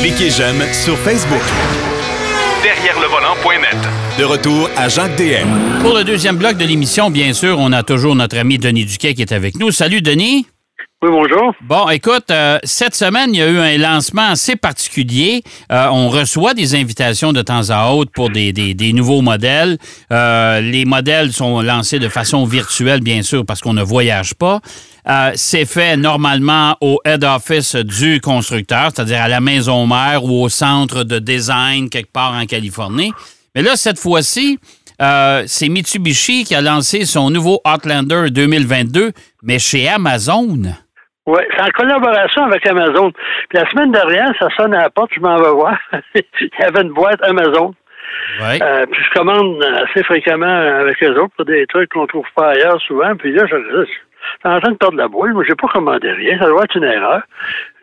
[0.00, 1.42] Cliquez j'aime sur Facebook.
[2.62, 3.76] Derrière le volant.net.
[4.18, 5.80] De retour à Jacques DM.
[5.82, 9.14] Pour le deuxième bloc de l'émission, bien sûr, on a toujours notre ami Denis Duquet
[9.14, 9.70] qui est avec nous.
[9.70, 10.46] Salut Denis.
[11.02, 11.54] Oui, bonjour.
[11.62, 15.42] Bon, écoute, euh, cette semaine, il y a eu un lancement assez particulier.
[15.72, 19.78] Euh, on reçoit des invitations de temps à autre pour des, des, nouveaux modèles.
[20.12, 24.60] Euh, les modèles sont lancés de façon virtuelle, bien sûr, parce qu'on ne voyage pas.
[25.34, 30.48] C'est fait normalement au head office du constructeur, c'est-à-dire à la maison mère ou au
[30.48, 33.12] centre de design quelque part en Californie.
[33.54, 34.58] Mais là, cette fois-ci,
[35.46, 39.10] c'est Mitsubishi qui a lancé son nouveau Outlander 2022,
[39.42, 40.74] mais chez Amazon.
[41.26, 43.12] Oui, c'est en collaboration avec Amazon.
[43.48, 45.78] Puis la semaine dernière, ça sonne à la porte, je m'en vais voir.
[46.14, 47.74] Il y avait une boîte Amazon.
[48.40, 48.58] Ouais.
[48.60, 52.50] Euh, puis je commande assez fréquemment avec eux autres pour des trucs qu'on trouve pas
[52.50, 53.14] ailleurs souvent.
[53.16, 53.56] Puis là, je,
[54.44, 55.32] en train de perdre la boule.
[55.32, 56.38] Moi, j'ai pas commandé rien.
[56.38, 57.22] Ça doit être une erreur.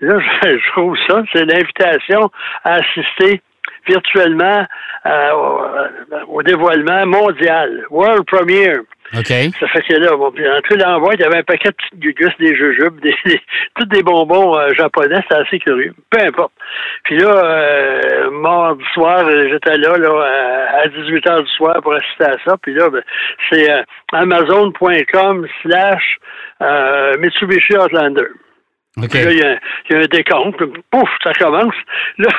[0.01, 1.23] Là, je, trouve ça.
[1.33, 2.31] C'est l'invitation
[2.63, 3.41] à assister
[3.87, 4.65] virtuellement
[5.05, 5.31] euh,
[6.27, 8.81] au, dévoilement mondial, World Premiere.
[9.59, 11.75] Ça fait que là, bon, puis en tout l'envoi, il y avait un paquet de
[11.75, 13.41] petites gugus, des jujubes, des, des,
[13.75, 15.93] tous des bonbons euh, japonais, c'était assez curieux.
[16.09, 16.51] Peu importe.
[17.03, 22.25] Puis là, euh, mardi soir, j'étais là, là, à 18 h du soir pour assister
[22.25, 22.57] à ça.
[22.61, 23.01] Puis là, ben,
[23.49, 26.17] c'est euh, amazon.com slash
[27.19, 28.27] Mitsubishi Outlander.
[29.03, 29.25] Okay.
[29.25, 29.59] Là, il y, a,
[29.89, 30.63] il y, a, un décompte.
[30.89, 31.75] Pouf, ça commence.
[32.17, 32.29] Là,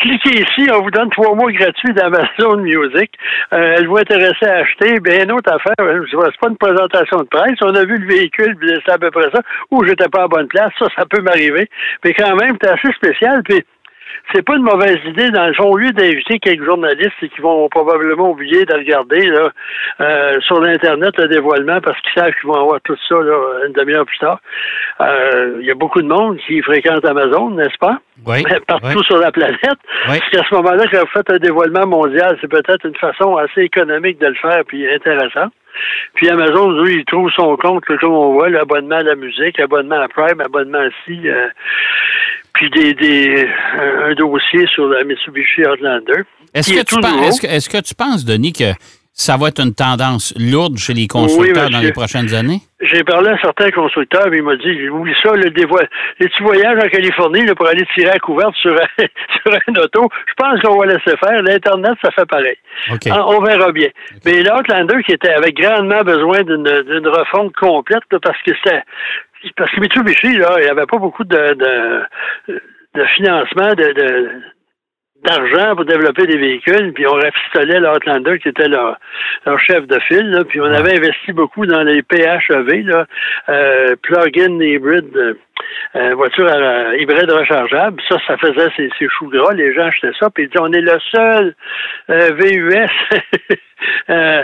[0.00, 3.10] cliquez ici, on vous donne trois mois gratuits d'Amazon Music.
[3.54, 5.00] Euh, elle vous intéresser à acheter.
[5.00, 7.56] Bien, une autre affaire, c'est pas une présentation de presse.
[7.62, 9.40] On a vu le véhicule, c'est à peu près ça.
[9.70, 10.72] Ou j'étais pas à bonne place.
[10.78, 11.68] Ça, ça peut m'arriver.
[12.04, 13.42] Mais quand même, c'est assez spécial.
[13.42, 13.64] Puis
[14.32, 15.30] c'est pas une mauvaise idée.
[15.30, 19.50] Dans le fond, au lieu d'inviter quelques journalistes qui vont probablement oublier de regarder là,
[20.00, 23.72] euh, sur l'Internet le dévoilement parce qu'ils savent qu'ils vont avoir tout ça là, une
[23.72, 24.40] demi-heure plus tard.
[25.00, 27.98] Euh, il y a beaucoup de monde qui fréquente Amazon, n'est-ce pas?
[28.26, 28.42] Oui.
[28.66, 29.04] Partout oui.
[29.04, 29.58] sur la planète.
[30.08, 30.18] Oui.
[30.18, 33.62] Parce qu'à ce moment-là, quand vous faites un dévoilement mondial, c'est peut-être une façon assez
[33.62, 35.52] économique de le faire puis intéressante.
[36.14, 39.58] Puis Amazon, lui, il trouve son compte, là, comme on voit, l'abonnement à la musique,
[39.58, 41.48] l'abonnement à Prime, abonnement à ci, euh,
[42.58, 43.48] puis des, des,
[43.78, 46.22] un, dossier sur la Mitsubishi Outlander.
[46.52, 48.72] Est-ce que, tu penses, est-ce, que, est-ce que tu penses, Denis, que
[49.12, 52.60] ça va être une tendance lourde chez les constructeurs oui, dans les prochaines années?
[52.80, 55.88] J'ai parlé à certains constructeurs, et il m'a dit, oublie ça, le dévoile.
[56.18, 58.86] Les petits voyages en Californie là, pour aller tirer à couverte sur un,
[59.42, 61.42] sur un auto, je pense qu'on va laisser faire.
[61.42, 62.56] L'Internet, ça fait pareil.
[62.92, 63.12] Okay.
[63.12, 63.88] On, on, verra bien.
[64.16, 64.20] Okay.
[64.24, 68.82] Mais l'Outlander, qui était avec grandement besoin d'une, d'une refonte complète, là, parce que c'était
[69.56, 72.58] parce que Mitsubishi, là, il n'y avait pas beaucoup de, de,
[72.94, 74.42] de financement, de, de
[75.24, 78.98] d'argent pour développer des véhicules, puis on rafistolait l'Outlander qui était leur,
[79.46, 83.06] leur chef de file, là, puis on avait investi beaucoup dans les PHEV, là,
[83.48, 85.36] euh, plug-in hybride,
[85.96, 88.00] euh, voiture à, hybride rechargeable.
[88.08, 90.72] Ça, ça faisait ses, ses choux gras, les gens achetaient ça, puis ils disaient, on
[90.72, 91.54] est le seul
[92.10, 93.58] euh, VUS
[94.10, 94.42] euh,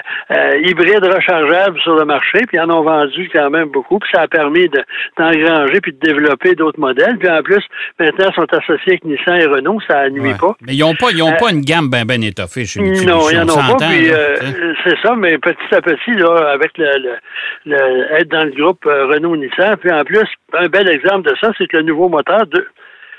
[0.63, 4.23] hybride rechargeable sur le marché, puis ils en ont vendu quand même beaucoup, puis ça
[4.23, 4.83] a permis de,
[5.19, 7.63] d'engranger puis de développer d'autres modèles, puis en plus,
[7.99, 10.39] maintenant, ils sont associés avec Nissan et Renault, ça nuit ouais.
[10.39, 10.55] pas.
[10.63, 13.07] Mais ils n'ont pas, ils ont pas une gamme bien ben étoffée chez Mitsubishi.
[13.07, 13.89] Non, ils n'en ont pas.
[13.89, 14.37] Puis, euh,
[14.85, 17.17] c'est ça, mais petit à petit, là, avec le, le,
[17.67, 21.51] le être dans le groupe euh, Renault-Nissan, puis en plus, un bel exemple de ça,
[21.59, 22.67] c'est que le nouveau moteur, de,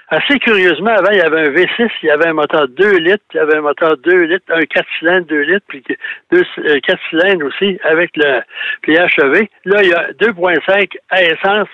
[0.09, 3.23] assez curieusement, avant, il y avait un V6, il y avait un moteur 2 litres,
[3.33, 5.83] il y avait un moteur 2 litres, un 4 cylindres 2 litres, puis
[6.31, 8.41] deux, euh, 4 cylindres aussi avec le
[8.83, 9.47] PHEV.
[9.65, 11.69] Là, il y a 2.5 à essence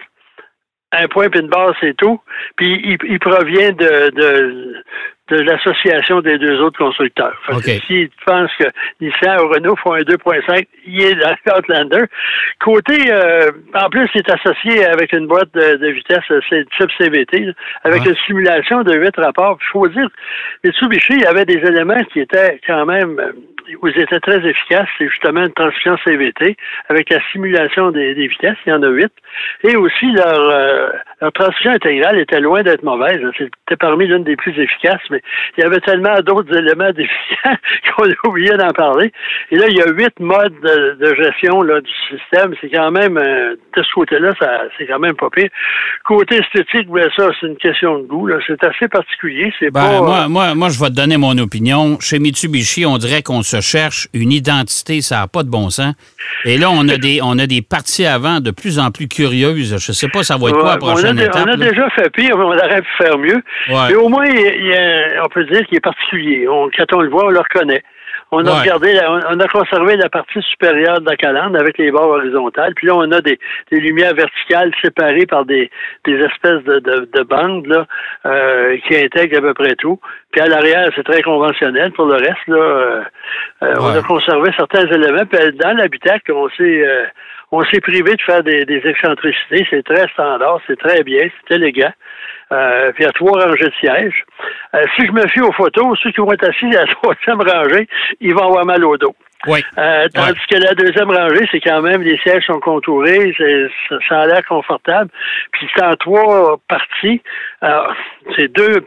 [0.93, 2.19] un point puis une barre, c'est tout.
[2.57, 4.83] Puis il, il provient de, de,
[5.31, 7.33] de l'association des deux autres constructeurs.
[7.49, 7.79] Okay.
[7.79, 8.65] que si tu penses que
[8.99, 12.03] Nissan ou Renault font un 2.5, il est dans Outlander.
[12.59, 16.89] Côté, euh, en plus, il est associé avec une boîte de, de vitesse c'est type
[16.99, 17.53] CVT, là,
[17.83, 18.09] avec Ouais.
[18.09, 19.57] une simulation de 8 rapports.
[19.61, 20.09] Il faut dire,
[20.63, 23.31] Mitsubishi, il y avait des éléments qui étaient quand même, euh,
[23.81, 24.87] où ils étaient très efficaces.
[24.97, 26.55] C'est justement une transmission CVT
[26.89, 28.57] avec la simulation des, des vitesses.
[28.65, 29.11] Il y en a 8.
[29.63, 30.89] Et aussi, leur, euh,
[31.21, 33.21] leur transmission intégrale était loin d'être mauvaise.
[33.37, 35.21] C'était parmi l'une des plus efficaces, mais
[35.57, 37.57] il y avait tellement d'autres éléments déficients
[37.95, 39.11] qu'on a oublié d'en parler.
[39.51, 42.53] Et là, il y a huit modes de, de gestion là, du système.
[42.61, 44.31] C'est quand même, euh, de ce côté-là,
[44.77, 45.49] c'est quand même pas pire.
[46.05, 48.29] Côté esthétique, ben, ça, c'est une question de goût.
[48.47, 49.53] C'est assez particulier.
[49.59, 51.99] C'est Ben, pas, moi, moi, moi, je vais te donner mon opinion.
[51.99, 55.93] Chez Mitsubishi, on dirait qu'on se cherche une identité, ça n'a pas de bon sens.
[56.45, 59.77] Et là, on a des, on a des parties avant de plus en plus curieuses.
[59.77, 61.43] Je sais pas, ça va être quoi la prochaine on a, étape.
[61.45, 61.69] On a là?
[61.69, 63.41] déjà fait pire, mais on aurait pu faire mieux.
[63.69, 63.87] Ouais.
[63.89, 66.47] Mais au moins, il y a, on peut dire qu'il est particulier.
[66.47, 67.83] On, quand on le voit, on le reconnaît.
[68.33, 68.97] On a regardé,
[69.29, 72.73] on a conservé la partie supérieure de la calandre avec les bords horizontales.
[72.75, 73.37] Puis là, on a des,
[73.71, 75.69] lumières verticales séparées par des,
[76.07, 77.85] espèces de, bandes là,
[78.25, 79.99] euh, qui intègrent à peu près tout.
[80.31, 81.91] Puis à l'arrière, c'est très conventionnel.
[81.91, 83.01] Pour le reste, là, euh,
[83.63, 85.25] euh, on a conservé certains éléments.
[85.25, 86.85] Puis dans l'habitacle, on s'est
[87.51, 89.65] on s'est privé de faire des, des excentricités.
[89.69, 91.91] C'est très standard, c'est très bien, c'est élégant.
[92.51, 94.25] Euh, puis il y a trois rangées de sièges.
[94.75, 97.41] Euh, si je me fie aux photos, ceux qui vont être assis à la troisième
[97.41, 97.87] rangée,
[98.19, 99.15] ils vont avoir mal au dos.
[99.47, 99.63] Oui.
[99.77, 103.33] Euh, tandis que la deuxième rangée, c'est quand même les sièges sont contourés,
[103.89, 105.09] ça, ça, a l'air confortable.
[105.51, 107.21] Puis c'est en trois parties.
[108.35, 108.85] c'est deux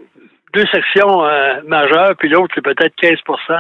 [0.55, 1.23] deux sections
[1.67, 3.11] majeures, puis l'autre, c'est peut-être 15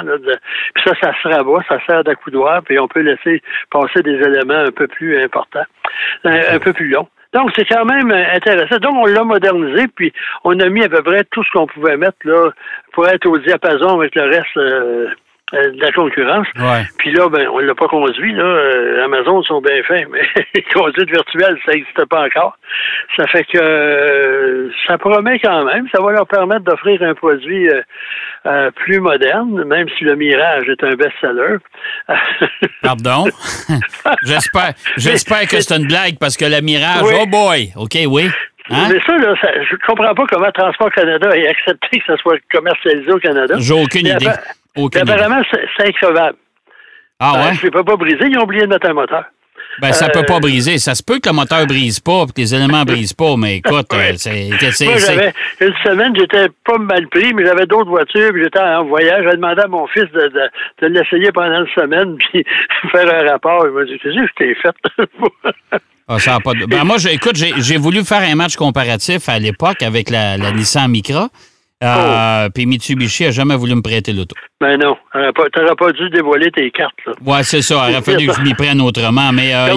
[0.04, 0.38] de,
[0.74, 4.64] Puis ça, ça se rabat, ça sert d'accoudoir, puis on peut laisser passer des éléments
[4.66, 5.64] un peu plus importants,
[6.24, 7.08] un peu plus longs.
[7.34, 8.76] Donc, c'est quand même intéressant.
[8.76, 10.12] Donc, on l'a modernisé, puis
[10.44, 12.50] on a mis à peu près tout ce qu'on pouvait mettre là
[12.92, 15.08] pour être au diapason avec le reste euh,
[15.52, 16.46] euh, de la concurrence.
[16.98, 18.32] Puis là, ben, on l'a pas conduit.
[18.32, 18.44] Là.
[18.44, 22.56] Euh, Amazon sont bien faits, mais conduite virtuelle, ça n'existe pas encore.
[23.16, 25.86] Ça fait que ça promet quand même.
[25.94, 27.68] Ça va leur permettre d'offrir un produit
[28.76, 31.58] plus moderne, même si le Mirage est un best-seller.
[32.82, 33.26] Pardon?
[34.24, 37.70] j'espère, j'espère que c'est une blague parce que le Mirage, oh boy!
[37.76, 38.30] OK, oui.
[38.70, 38.88] Hein?
[38.90, 42.38] Mais ça, là, ça, je comprends pas comment Transport Canada ait accepté que ça soit
[42.50, 43.56] commercialisé au Canada.
[43.58, 44.30] J'ai aucune idée.
[44.76, 46.36] Apparemment, c'est increvable.
[47.20, 47.54] Ah euh, ouais?
[47.60, 49.24] je ne peux pas briser, ils ont oublié de mettre un moteur.
[49.80, 50.78] Ben, ça peut pas euh, briser.
[50.78, 53.86] Ça se peut que le moteur brise pas, que les éléments brisent pas, mais écoute,
[53.92, 54.50] euh, c'est.
[54.84, 58.84] Moi, j'avais une semaine, j'étais pas mal pris, mais j'avais d'autres voitures, puis j'étais en
[58.84, 59.24] voyage.
[59.28, 60.32] J'ai demandé à mon fils de,
[60.82, 62.44] de, l'essayer pendant une semaine, puis
[62.92, 63.66] faire un rapport.
[63.66, 65.78] Il m'a dit Qu'est-ce que je t'ai fait?
[66.06, 66.66] Ah, ça pas de...
[66.66, 70.90] ben, moi, écoute, j'ai voulu faire un match comparatif à l'époque avec la, la Nissan
[70.90, 71.30] Micra.
[71.84, 72.50] Euh, oh.
[72.54, 74.34] Puis Mitsubishi a jamais voulu me prêter l'auto.
[74.60, 74.96] Ben non.
[75.12, 75.18] Tu
[75.60, 76.94] n'aurais pas dû dévoiler tes cartes.
[77.06, 77.12] Là.
[77.26, 77.86] Ouais, c'est ça.
[77.88, 79.30] Il aurait fallu que je m'y prenne autrement.
[79.32, 79.74] Mais, euh,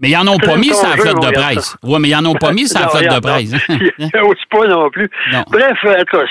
[0.00, 1.76] mais ils n'en ont pas mis sa flotte de presse.
[1.84, 3.52] Oui, mais ils n'en ont pas mis sa flotte de presse.
[3.68, 4.10] Il
[4.50, 5.08] pas non plus.
[5.50, 5.78] Bref,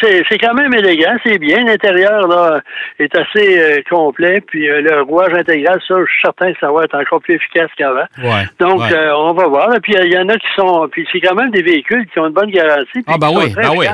[0.02, 1.16] c'est quand même élégant.
[1.25, 1.64] C'est bien.
[1.64, 2.60] L'intérieur là
[3.00, 4.42] est assez euh, complet.
[4.42, 7.36] Puis euh, le rouage intégral, ça, je suis certain que ça va être encore plus
[7.36, 8.06] efficace qu'avant.
[8.22, 9.70] Ouais, Donc, on va voir.
[9.81, 10.88] Puis il y en a qui sont.
[10.92, 13.04] Puis c'est quand même des véhicules qui ont une bonne garantie.
[13.08, 13.54] Ah, ben oui.
[13.56, 13.86] Ben oui.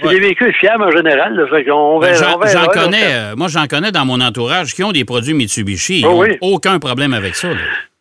[0.00, 1.48] C'est des véhicules fiables en général.
[1.70, 3.34] on J'en connais.
[3.36, 6.00] Moi, j'en connais dans mon entourage qui ont des produits Mitsubishi.
[6.00, 7.48] Ils oh aucun problème avec ça.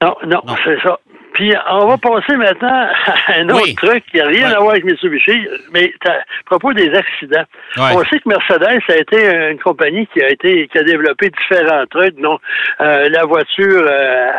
[0.02, 1.00] Non, non, c'est ça.
[1.34, 2.88] Puis on va passer maintenant
[3.28, 6.94] à un autre truc qui n'a rien à voir avec Mitsubishi, mais à propos des
[6.94, 7.46] accidents.
[7.78, 11.86] On sait que Mercedes a été une compagnie qui a été qui a développé différents
[11.90, 12.40] trucs, dont
[12.82, 14.32] euh, la voiture euh,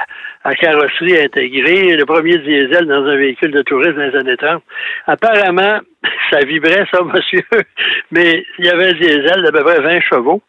[0.45, 4.63] à carrosserie intégrée, le premier diesel dans un véhicule de tourisme dans les années 30.
[5.07, 5.81] Apparemment,
[6.31, 7.43] ça vibrait, ça, monsieur,
[8.11, 10.43] mais il y avait un diesel d'à peu près 20 chevaux.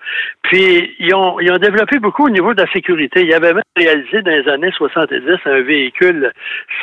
[0.44, 3.22] Puis, ils ont, ils ont développé beaucoup au niveau de la sécurité.
[3.22, 6.32] Ils avaient même réalisé dans les années 70 un véhicule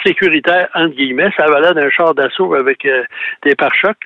[0.06, 1.30] sécuritaire, entre guillemets.
[1.36, 3.04] Ça valait d'un char d'assaut avec euh,
[3.44, 4.04] des pare-chocs.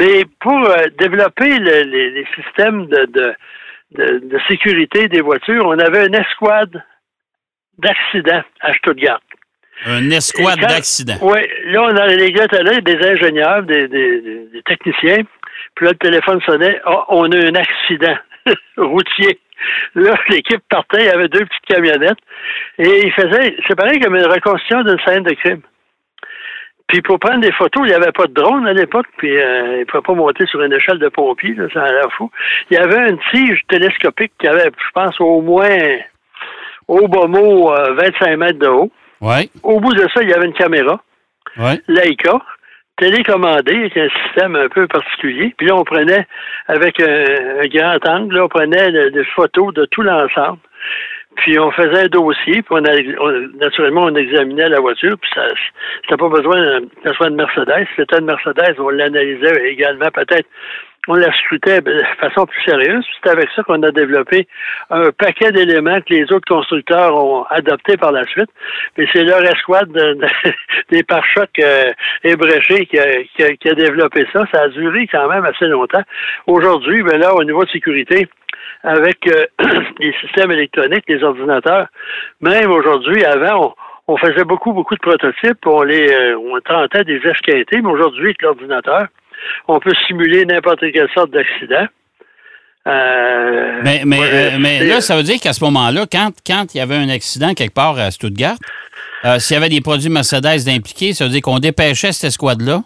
[0.00, 3.06] Mais pour euh, développer les, systèmes de,
[3.92, 6.82] de, de sécurité des voitures, on avait une escouade
[7.78, 9.20] d'accidents à Stuttgart.
[9.86, 11.18] Un escouade d'accidents.
[11.22, 15.22] Oui, là, on a les gars là, des ingénieurs, des, des, techniciens.
[15.74, 16.80] Puis là, le téléphone sonnait.
[16.84, 18.16] Ah, on a un accident
[18.76, 19.38] routier.
[19.94, 22.18] Là, l'équipe partait, il y avait deux petites camionnettes.
[22.78, 25.62] Et il faisait, c'est pareil comme une reconstitution d'une scène de crime.
[26.88, 29.74] Puis pour prendre des photos, il n'y avait pas de drone à l'époque, puis euh,
[29.76, 32.30] il ne pouvait pas monter sur une échelle de pompier, là, ça a l'air fou.
[32.70, 35.68] Il y avait une tige télescopique qui avait, je pense, au moins
[36.88, 38.90] au bas mot 25 mètres de haut.
[39.20, 39.48] Ouais.
[39.62, 41.00] Au bout de ça, il y avait une caméra.
[41.56, 41.80] Ouais.
[41.88, 42.38] Leica,
[42.98, 45.54] télécommandée, avec un système un peu particulier.
[45.56, 46.26] Puis là, on prenait,
[46.66, 50.58] avec un, grand angle, là, on prenait des photos de tout l'ensemble.
[51.36, 52.80] Puis on faisait un dossier, puis on,
[53.58, 55.42] naturellement, on examinait la voiture, puis ça
[56.02, 57.86] c'était pas besoin que ce soit une Mercedes.
[57.90, 60.48] Si c'était une Mercedes, on l'analysait également peut-être
[61.08, 63.04] on la scrutait de façon plus sérieuse.
[63.22, 64.46] C'est avec ça qu'on a développé
[64.90, 68.50] un paquet d'éléments que les autres constructeurs ont adoptés par la suite.
[68.96, 69.90] Mais c'est leur escouade
[70.90, 71.92] des pare-chocs euh,
[72.24, 74.44] ébréchés qui a, développé ça.
[74.52, 76.02] Ça a duré quand même assez longtemps.
[76.46, 78.28] Aujourd'hui, ben là, au niveau de sécurité,
[78.82, 79.46] avec euh,
[79.98, 81.86] les systèmes électroniques, les ordinateurs,
[82.42, 83.74] même aujourd'hui, avant,
[84.08, 88.26] on, faisait beaucoup, beaucoup de prototypes, on les euh, on tentait des esquintés, mais aujourd'hui,
[88.26, 89.06] avec l'ordinateur,
[89.66, 91.86] on peut simuler n'importe quelle sorte d'accident.
[92.86, 96.80] Euh, mais mais, euh, là, ça veut dire qu'à ce moment-là, quand, quand il y
[96.80, 98.56] avait un accident quelque part à Stuttgart,
[99.24, 102.82] euh, s'il y avait des produits Mercedes impliqués, ça veut dire qu'on dépêchait cette escouade-là.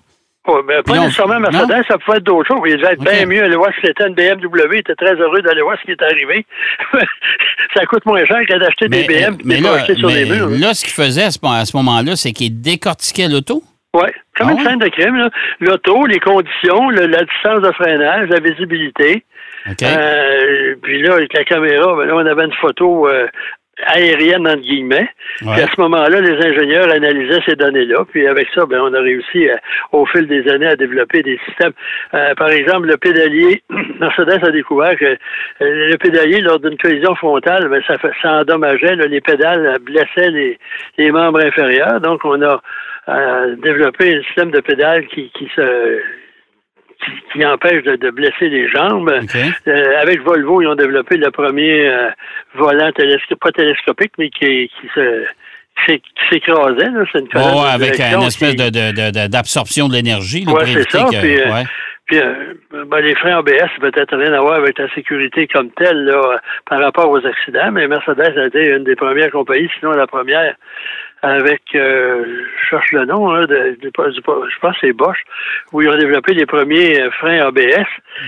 [0.49, 2.61] Oui, mais pas nécessairement Mercedes, ça pouvait être d'autres choses.
[2.67, 4.73] Il devait être bien mieux aller voir si c'était une BMW.
[4.73, 6.45] Il était très heureux d'aller voir ce qui est arrivé.
[7.77, 10.49] ça coûte moins cher que d'acheter des BM mais là, sur des murs.
[10.51, 13.63] Là, ce qu'il faisait à ce, moment-là, c'est qu'il décortiquait l'auto?
[13.95, 15.29] Oui, comme une ah scène de crime.
[15.61, 19.23] L'auto, les conditions, la distance de freinage, la visibilité.
[19.83, 23.27] Euh, puis là, avec la caméra, ben là, on avait une photo euh,
[23.87, 25.09] aérienne, entre guillemets.
[25.39, 28.05] Puis à ce moment-là, les ingénieurs analysaient ces données-là.
[28.11, 29.57] Puis avec ça, ben, on a réussi, euh,
[29.93, 31.73] au fil des années, à développer des systèmes.
[32.15, 33.63] Euh, par exemple, le pédalier,
[34.01, 35.17] Mercedes a découvert que euh,
[35.61, 40.59] le pédalier, lors d'une collision frontale, ben, ça, ça endommageait, les pédales blessaient les,
[40.99, 42.01] les membres inférieurs.
[42.01, 42.61] Donc, on a
[43.07, 46.01] développé un système de pédales qui, qui se
[47.33, 49.13] qui, empêche de, blesser les jambes.
[49.67, 52.11] Euh, avec Volvo, ils ont développé le premier euh,
[52.55, 52.91] volant
[53.41, 55.25] pas télescopique, mais qui, qui se
[55.87, 56.91] qui s'écrasait.
[57.13, 60.45] C'est une oh, avec une espèce d'absorption de, l'énergie.
[60.47, 61.07] Oui, c'est ça.
[61.09, 61.63] Puis, euh,
[62.07, 62.21] puis
[62.71, 66.81] ben, les freins ABS, peut-être rien à voir avec la sécurité comme telle là, par
[66.81, 70.55] rapport aux accidents, mais Mercedes a été une des premières compagnies, sinon la première,
[71.23, 72.25] avec, euh,
[72.61, 75.19] je cherche le nom, de, je pense que c'est Bosch,
[75.73, 77.87] où ils ont développé les premiers euh, freins ABS.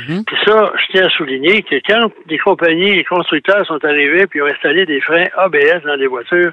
[0.08, 0.24] Mhm.
[0.24, 4.40] Puis ça, je tiens à souligner que quand les compagnies, les constructeurs sont arrivés puis
[4.42, 6.52] ont installé des freins ABS dans les voitures,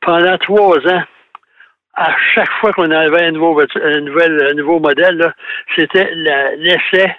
[0.00, 1.02] pendant trois ans,
[1.94, 5.34] à chaque fois qu'on avait un nouveau, un nouvel, un nouveau modèle,
[5.76, 7.14] c'était l'essai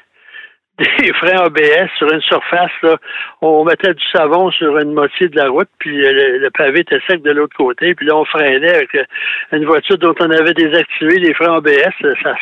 [0.99, 2.71] des freins ABS sur une surface.
[2.83, 2.97] Là,
[3.41, 7.21] on mettait du savon sur une moitié de la route, puis le, pavé était sec
[7.21, 9.03] de l'autre côté, puis là, on freinait avec euh,
[9.51, 11.93] une voiture dont on avait désactivé les freins ABS.
[12.23, 12.35] Ça,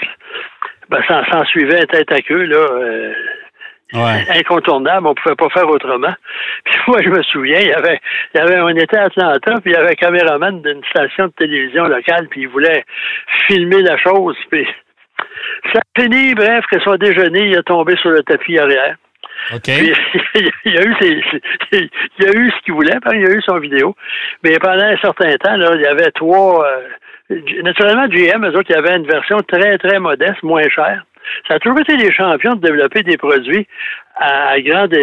[0.90, 2.58] ben, ça s'en suivait tête à queue, là.
[2.58, 3.14] Euh,
[3.94, 6.14] incontournable, on pouvait pas faire autrement.
[6.66, 8.00] Puis moi, je me souviens, il y avait,
[8.34, 11.28] il y avait, on était à Atlanta, puis il y avait un caméraman d'une station
[11.28, 12.84] de télévision locale, puis il voulait
[13.48, 14.68] filmer la chose, puis
[15.74, 18.96] ça a fini, bref, que son déjeuner, il a tombé sur le tapis arrière.
[19.54, 19.68] OK.
[19.68, 20.96] il, a eu
[21.72, 23.96] il a eu ce qu'il voulait, il a eu son vidéo.
[24.44, 26.66] Mais pendant un certain temps, là, il y avait trois.
[26.66, 31.04] Euh, naturellement, GM, eux autres, il y avait une version très, très modeste, moins chère.
[31.48, 33.68] Ça a toujours été des champions de développer des produits
[34.16, 34.96] à, grande,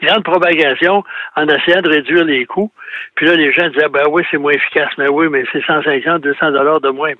[0.00, 1.02] grande propagation
[1.36, 2.72] en essayant de réduire les coûts.
[3.16, 4.92] Puis là, les gens disaient, ben oui, c'est moins efficace.
[4.98, 7.12] Mais oui, mais c'est 150, 200 dollars de moins.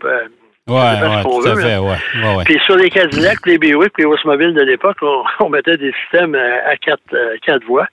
[0.69, 2.37] Ouais, ouais, tout à fait, ouais.
[2.37, 4.99] ouais, Puis sur les Cadillacs, les Buick, les Oldsmobile de l'époque,
[5.41, 7.89] on, mettait des systèmes à quatre, euh, quatre voies.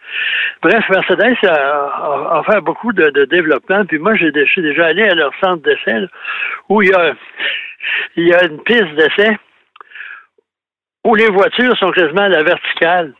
[0.61, 3.85] Bref, Mercedes a, fait beaucoup de, développement.
[3.85, 6.05] Puis moi, j'ai déjà allé à leur centre d'essai
[6.69, 7.13] où il y a,
[8.15, 9.35] il y a une piste d'essai
[11.05, 13.13] où les voitures sont quasiment à la verticale,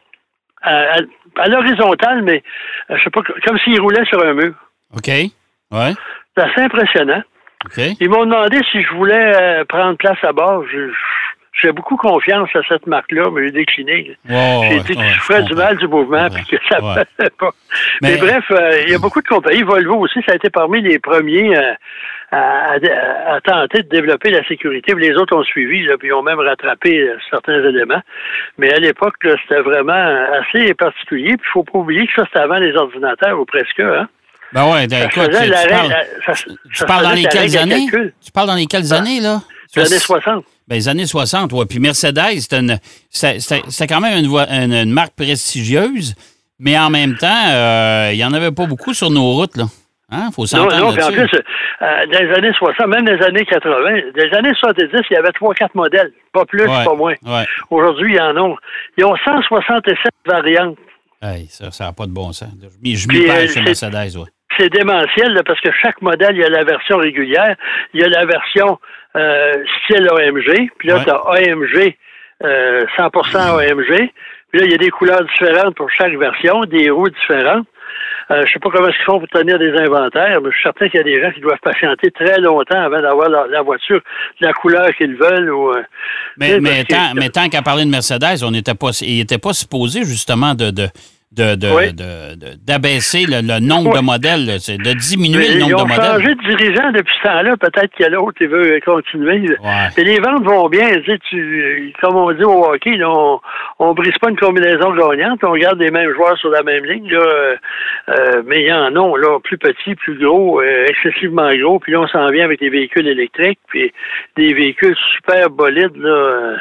[0.62, 0.98] à,
[1.48, 2.44] l'horizontale, mais
[2.89, 4.53] je sais pas, comme s'ils roulaient sur un mur.
[4.96, 5.08] OK.
[5.08, 5.94] Ouais.
[6.38, 7.24] C'est assez impressionnant.
[7.77, 10.63] Ils m'ont demandé si je voulais euh, prendre place à bord.
[11.61, 14.17] J'ai beaucoup confiance à cette marque-là, mais j'ai décliné.
[14.25, 17.29] j'ai dit que je ferais du mal du mouvement et que ça ne ouais.
[17.39, 17.51] pas.
[18.01, 19.63] Mais, bref, euh, il y a beaucoup de compagnies.
[19.63, 21.73] Volvo aussi, ça a été parmi les premiers euh,
[22.31, 24.93] à, tenter de développer la sécurité.
[24.95, 28.01] Les autres ont suivi, là, puis ont même rattrapé certains éléments.
[28.57, 31.35] Mais à l'époque, c'était vraiment assez particulier.
[31.35, 33.81] Puis il faut pas oublier que ça, c'était avant les ordinateurs ou presque.
[33.81, 34.07] Hein?
[34.53, 35.29] Ben ouais, ben, écoute,
[36.74, 37.88] tu, parles, dans les quelles années?
[38.22, 39.41] Tu parles dans les quelles années, là?
[39.75, 40.46] Les années 60.
[40.68, 41.65] Ben, les années 60, oui.
[41.70, 42.39] Puis Mercedes,
[43.10, 46.15] c'était quand même une, une, marque prestigieuse,
[46.60, 49.65] mais en même temps, euh, il n'y en avait pas beaucoup sur nos routes, là.
[50.12, 50.29] Hein?
[50.34, 53.24] Faut s'entendre Non, non, puis en plus, euh, dans les années 60, même dans les
[53.24, 56.12] années 80, dans les années 70, il y avait 3-4 modèles.
[56.34, 57.13] Pas plus, pas moins.
[57.70, 58.58] Aujourd'hui, ils en ont.
[58.98, 60.77] Ils ont 167 variantes.
[61.22, 62.50] Hey, ça n'a pas de bon sens.
[62.84, 64.25] Je m'y euh, chez Mercedes, oui
[64.59, 67.55] c'est démentiel parce que chaque modèle, il y a la version régulière,
[67.93, 68.77] il y a la version
[69.15, 71.95] euh, style AMG, puis là, tu as AMG,
[72.41, 74.11] 100% AMG,
[74.51, 77.67] puis là, il y a des couleurs différentes pour chaque version, des roues différentes.
[78.31, 80.87] Euh, je sais pas comment ils font pour tenir des inventaires, mais je suis certain
[80.87, 84.01] qu'il y a des gens qui doivent patienter très longtemps avant d'avoir la, voiture
[84.39, 85.51] de la couleur qu'ils veulent.
[85.51, 85.81] Ou, euh,
[86.37, 89.53] mais, mais, tant, mais tant qu'à parler de Mercedes, on n'était pas, il n'était pas
[89.53, 90.87] supposé justement de, de
[91.31, 95.98] d'abaisser de, de, le, nombre de modèles, c'est de diminuer le nombre de modèles.
[95.98, 97.57] Ils ont changé de dirigeant depuis ce temps-là.
[97.57, 99.45] Peut-être que l'autre il veut continuer.
[99.98, 100.88] Et les ventes vont bien.
[101.29, 103.39] Tu, comme on dit au hockey, on,
[103.77, 105.43] on brise pas une combinaison gagnante.
[105.43, 107.09] On garde les mêmes joueurs sur la même ligne.
[107.12, 107.19] Là,
[108.09, 111.79] euh, mais il y en a là, plus petits, plus gros, euh, excessivement gros.
[111.79, 113.91] Puis là, on s'en vient avec des véhicules électriques, puis
[114.36, 115.95] des véhicules super bolides.
[115.95, 116.57] Là,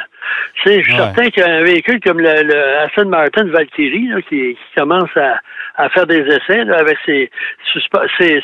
[0.65, 6.21] je suis certain qu'un véhicule comme le, Aston Martin Valkyrie, qui, commence à, faire des
[6.21, 7.29] essais avec ses,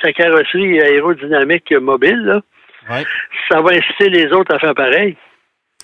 [0.04, 2.42] sa carrosserie aérodynamique mobile,
[2.88, 5.18] ça va inciter les autres à faire pareil.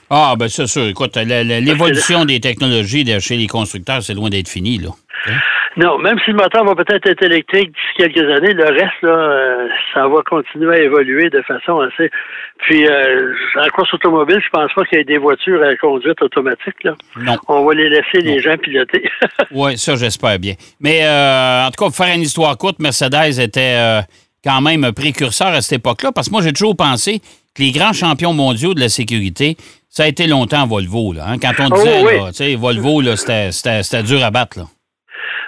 [0.09, 0.87] Ah, ben c'est sûr.
[0.87, 4.89] Écoute, l'évolution des technologies chez les constructeurs, c'est loin d'être fini, là.
[5.27, 5.31] Hein?
[5.77, 9.09] Non, même si le moteur va peut-être être électrique d'ici quelques années, le reste, là,
[9.09, 12.09] euh, ça va continuer à évoluer de façon assez.
[12.59, 16.21] Puis, euh, en course automobile, je pense pas qu'il y ait des voitures à conduite
[16.21, 16.83] automatique.
[16.83, 16.95] Là.
[17.17, 17.37] Non.
[17.47, 19.09] On va les laisser les gens piloter.
[19.51, 20.55] oui, ça, j'espère bien.
[20.81, 24.01] Mais euh, en tout cas, pour faire une histoire courte, Mercedes était euh,
[24.43, 27.19] quand même précurseur à cette époque-là, parce que moi, j'ai toujours pensé
[27.55, 29.55] que les grands champions mondiaux de la sécurité,
[29.89, 31.13] ça a été longtemps Volvo.
[31.13, 31.37] Là, hein.
[31.39, 34.59] Quand on oh, disait, tu sais, Volvo, c'était dur à battre.
[34.59, 34.65] Là.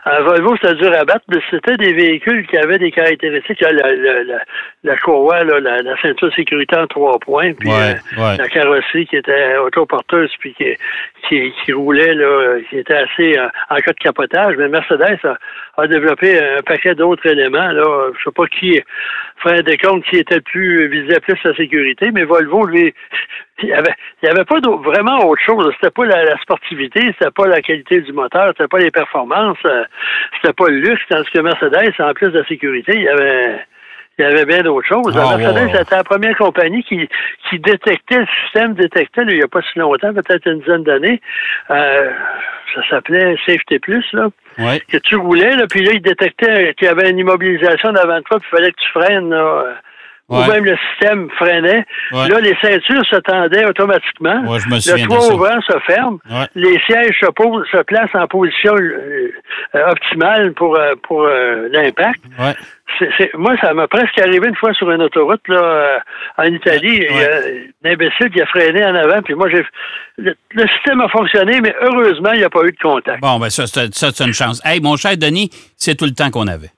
[0.05, 3.62] Un Volvo, c'était dur à battre, mais c'était des véhicules qui avaient des caractéristiques.
[3.62, 4.39] La, la, la,
[4.83, 9.57] la courroie, là, la, ceinture sécurité en trois points, puis euh, la carrosserie qui était
[9.57, 10.75] autoporteuse, puis qui,
[11.27, 14.55] qui, qui, roulait, là, qui était assez euh, en cas de capotage.
[14.57, 15.38] Mais Mercedes a,
[15.81, 17.72] a développé un paquet d'autres éléments.
[17.72, 18.12] Là.
[18.17, 18.81] Je sais pas qui
[19.43, 20.89] ferait des comptes qui était le plus
[21.21, 22.93] plus la sécurité, mais Volvo, lui,
[23.62, 25.71] il n'y avait, avait pas vraiment autre chose.
[25.75, 29.83] C'était pas la, sportivité, c'était pas la qualité du moteur, c'était pas les performances, euh,
[30.35, 33.59] c'était pas le luxe, tandis que Mercedes, en plus de la sécurité, il y avait
[34.17, 35.17] il y avait bien d'autres choses.
[35.17, 37.10] Ah, Mercedes, c'était la première compagnie qui,
[37.50, 41.22] qui détectait, le système détectait, il n'y a pas si longtemps, peut-être une dizaine d'années,
[41.72, 42.12] euh,
[42.75, 44.29] ça s'appelait Safety Plus, là,
[44.88, 48.39] que tu roulais, là, puis là, il détectait qu'il y avait une immobilisation d'avant toi,
[48.39, 49.75] puis il fallait que tu freines, là,
[50.29, 51.85] ou même le système freinait.
[52.11, 54.41] Là, les ceintures se tendaient automatiquement.
[54.43, 56.19] le toit ouvert se ferme.
[56.55, 59.31] Les sièges se, se, placent en position euh,
[59.75, 62.21] euh, optimale pour, euh, pour l'impact.
[63.35, 65.99] moi, ça m'a presque arrivé une fois sur une autoroute là,
[66.37, 67.05] en Italie.
[67.09, 69.21] Il y a un imbécile qui a freiné en avant.
[69.21, 69.65] Puis moi, j'ai
[70.17, 70.35] le,
[70.75, 73.21] système a fonctionné, mais heureusement, il n'y a pas eu de contact.
[73.21, 74.61] Bon, ben ça, c'est une chance.
[74.63, 76.69] Hey, mon cher Denis, c'est tout le temps qu'on avait.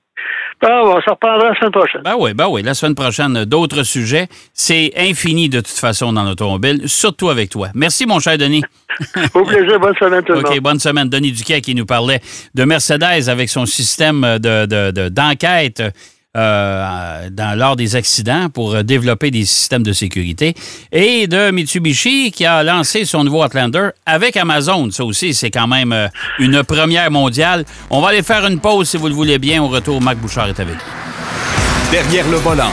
[0.62, 2.00] Ah, on s'en reprendra la semaine prochaine.
[2.02, 2.62] Ben oui, ben oui.
[2.62, 4.26] La semaine prochaine, d'autres sujets.
[4.54, 7.68] C'est infini de toute façon dans l'automobile, surtout avec toi.
[7.74, 8.62] Merci, mon cher Denis.
[9.34, 9.78] Au plaisir.
[9.78, 10.46] Bonne semaine, tout le monde.
[10.48, 11.08] OK, bonne semaine.
[11.08, 12.20] Denis Duquet qui nous parlait
[12.54, 15.80] de Mercedes avec son système d'enquête.
[15.80, 15.92] De,
[16.36, 20.54] euh, dans, lors des accidents pour développer des systèmes de sécurité.
[20.92, 24.90] Et de Mitsubishi qui a lancé son nouveau Outlander avec Amazon.
[24.90, 27.64] Ça aussi, c'est quand même euh, une première mondiale.
[27.90, 29.62] On va aller faire une pause si vous le voulez bien.
[29.62, 30.76] Au retour, Marc Bouchard est avec
[31.90, 32.72] Derrière le volant.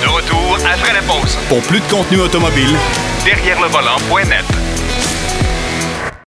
[0.00, 1.36] De retour après la pause.
[1.48, 2.76] Pour plus de contenu automobile,
[3.24, 4.44] derrière le volant.net.